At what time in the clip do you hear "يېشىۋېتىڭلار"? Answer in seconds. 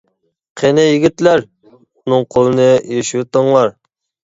2.97-3.75